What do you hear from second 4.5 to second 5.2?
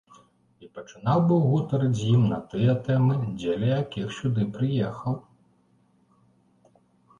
прыехаў.